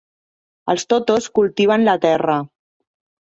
Els 0.73 0.85
Totos 0.93 1.27
cultiven 1.41 1.85
la 1.89 1.95
terra. 2.07 2.39